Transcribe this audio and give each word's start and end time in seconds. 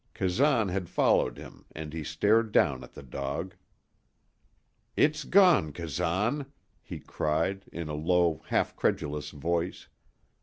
Kazan 0.15 0.69
had 0.69 0.89
followed 0.89 1.37
him, 1.37 1.65
and 1.73 1.93
he 1.93 2.03
stared 2.03 2.51
down 2.51 2.83
at 2.83 2.93
the 2.93 3.03
dog. 3.03 3.53
"It's 4.97 5.23
gone, 5.25 5.71
Kazan," 5.73 6.47
he 6.81 6.97
cried, 6.99 7.65
in 7.71 7.87
a 7.87 7.93
low, 7.93 8.41
half 8.47 8.75
credulous 8.75 9.29
voice. 9.29 9.89